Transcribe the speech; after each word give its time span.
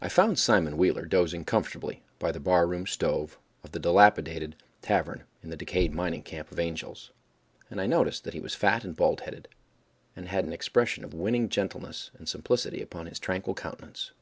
I 0.00 0.08
found 0.08 0.38
Simon 0.38 0.78
Wheeler 0.78 1.04
dozing 1.04 1.44
comfortably 1.44 2.02
by 2.18 2.32
the 2.32 2.40
bar 2.40 2.66
room 2.66 2.86
stove 2.86 3.36
of 3.62 3.72
the 3.72 3.78
dilapidated 3.78 4.56
tavern 4.80 5.24
in 5.42 5.50
the 5.50 5.56
decayed 5.58 5.92
mining 5.92 6.22
camp 6.22 6.50
of 6.50 6.58
Angel's, 6.58 7.10
and 7.68 7.78
I 7.78 7.84
noticed 7.86 8.24
that 8.24 8.32
he 8.32 8.40
was 8.40 8.54
fat 8.54 8.84
and 8.84 8.96
bald 8.96 9.20
headed, 9.20 9.48
and 10.16 10.28
had 10.28 10.46
an 10.46 10.54
expression 10.54 11.04
of 11.04 11.12
winning 11.12 11.50
gentleness 11.50 12.10
and 12.16 12.26
simplicity 12.26 12.80
upon 12.80 13.04
his 13.04 13.18
tranquil 13.18 13.52
countenance. 13.52 14.12